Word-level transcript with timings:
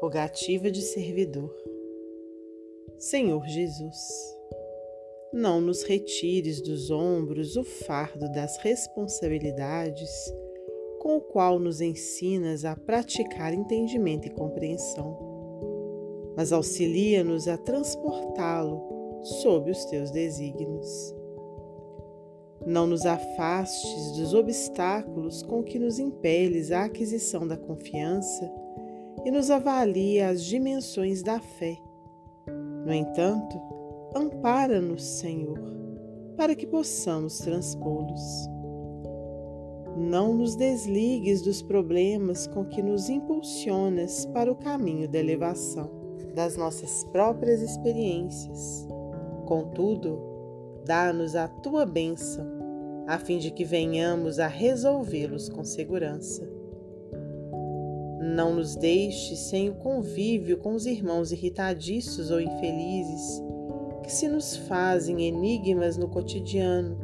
Rogativa 0.00 0.70
de 0.70 0.80
servidor. 0.80 1.54
Senhor 2.98 3.46
Jesus, 3.46 3.98
não 5.30 5.60
nos 5.60 5.82
retires 5.82 6.62
dos 6.62 6.90
ombros 6.90 7.54
o 7.54 7.62
fardo 7.62 8.32
das 8.32 8.56
responsabilidades 8.58 10.10
com 11.00 11.18
o 11.18 11.20
qual 11.20 11.58
nos 11.58 11.82
ensinas 11.82 12.64
a 12.64 12.74
praticar 12.74 13.52
entendimento 13.52 14.26
e 14.26 14.30
compreensão, 14.30 15.18
mas 16.34 16.50
auxilia-nos 16.50 17.46
a 17.46 17.58
transportá-lo 17.58 19.20
sob 19.22 19.70
os 19.70 19.84
teus 19.84 20.10
desígnios. 20.10 21.14
Não 22.66 22.86
nos 22.86 23.04
afastes 23.04 24.12
dos 24.16 24.32
obstáculos 24.32 25.42
com 25.42 25.62
que 25.62 25.78
nos 25.78 25.98
impeles 25.98 26.70
a 26.70 26.84
aquisição 26.84 27.46
da 27.46 27.58
confiança 27.58 28.50
e 29.24 29.30
nos 29.30 29.50
avalia 29.50 30.28
as 30.28 30.44
dimensões 30.44 31.22
da 31.22 31.40
fé. 31.40 31.78
No 32.84 32.92
entanto, 32.92 33.60
ampara-nos, 34.14 35.04
Senhor, 35.04 35.58
para 36.36 36.54
que 36.54 36.66
possamos 36.66 37.38
transpô-los. 37.38 38.48
Não 39.96 40.34
nos 40.34 40.56
desligues 40.56 41.42
dos 41.42 41.60
problemas 41.60 42.46
com 42.46 42.64
que 42.64 42.82
nos 42.82 43.08
impulsionas 43.10 44.24
para 44.26 44.50
o 44.50 44.56
caminho 44.56 45.08
da 45.08 45.18
elevação, 45.18 45.90
das 46.34 46.56
nossas 46.56 47.04
próprias 47.04 47.60
experiências. 47.60 48.88
Contudo, 49.46 50.18
dá-nos 50.86 51.34
a 51.34 51.48
tua 51.48 51.84
bênção, 51.84 52.46
a 53.06 53.18
fim 53.18 53.38
de 53.38 53.50
que 53.50 53.64
venhamos 53.64 54.38
a 54.38 54.46
resolvê-los 54.46 55.48
com 55.48 55.64
segurança. 55.64 56.59
Não 58.22 58.54
nos 58.54 58.76
deixe 58.76 59.34
sem 59.34 59.70
o 59.70 59.76
convívio 59.76 60.58
com 60.58 60.74
os 60.74 60.84
irmãos 60.84 61.32
irritadiços 61.32 62.30
ou 62.30 62.38
infelizes, 62.38 63.42
que 64.02 64.12
se 64.12 64.28
nos 64.28 64.54
fazem 64.54 65.22
enigmas 65.22 65.96
no 65.96 66.06
cotidiano, 66.06 66.98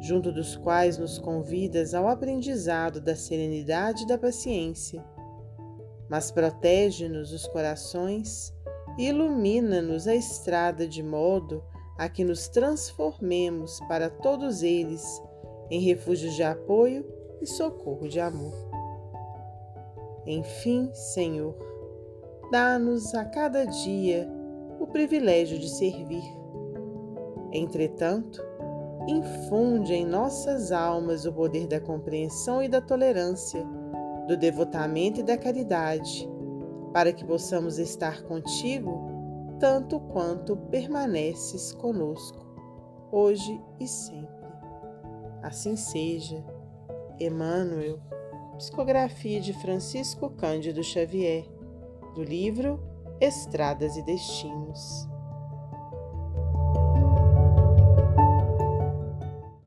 junto 0.00 0.30
dos 0.30 0.54
quais 0.54 0.96
nos 0.96 1.18
convidas 1.18 1.92
ao 1.92 2.06
aprendizado 2.06 3.00
da 3.00 3.16
serenidade 3.16 4.04
e 4.04 4.06
da 4.06 4.16
paciência. 4.16 5.04
Mas 6.08 6.30
protege-nos 6.30 7.32
os 7.32 7.48
corações 7.48 8.54
e 8.96 9.08
ilumina-nos 9.08 10.06
a 10.06 10.14
estrada 10.14 10.86
de 10.86 11.02
modo 11.02 11.64
a 11.98 12.08
que 12.08 12.22
nos 12.22 12.46
transformemos 12.46 13.80
para 13.88 14.08
todos 14.08 14.62
eles 14.62 15.02
em 15.68 15.80
refúgios 15.80 16.34
de 16.34 16.44
apoio 16.44 17.04
e 17.40 17.46
socorro 17.46 18.08
de 18.08 18.20
amor. 18.20 18.81
Enfim, 20.26 20.90
Senhor, 20.92 21.54
dá-nos 22.50 23.14
a 23.14 23.24
cada 23.24 23.64
dia 23.64 24.28
o 24.78 24.86
privilégio 24.86 25.58
de 25.58 25.68
servir. 25.68 26.22
Entretanto, 27.52 28.42
infunde 29.08 29.92
em 29.92 30.06
nossas 30.06 30.72
almas 30.72 31.24
o 31.24 31.32
poder 31.32 31.66
da 31.66 31.80
compreensão 31.80 32.62
e 32.62 32.68
da 32.68 32.80
tolerância, 32.80 33.64
do 34.28 34.36
devotamento 34.36 35.20
e 35.20 35.22
da 35.22 35.36
caridade, 35.36 36.28
para 36.92 37.12
que 37.12 37.24
possamos 37.24 37.78
estar 37.78 38.22
contigo 38.22 39.10
tanto 39.58 40.00
quanto 40.00 40.56
permaneces 40.56 41.72
conosco, 41.72 42.44
hoje 43.10 43.60
e 43.78 43.86
sempre. 43.86 44.48
Assim 45.42 45.76
seja. 45.76 46.44
Emmanuel, 47.20 48.00
psicografia 48.62 49.40
de 49.40 49.52
Francisco 49.52 50.30
Cândido 50.30 50.84
Xavier, 50.84 51.44
do 52.14 52.22
livro 52.22 52.78
Estradas 53.20 53.96
e 53.96 54.02
Destinos. 54.02 55.11